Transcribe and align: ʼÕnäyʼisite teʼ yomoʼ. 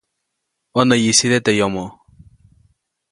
ʼÕnäyʼisite 0.75 1.37
teʼ 1.45 1.57
yomoʼ. 1.59 1.89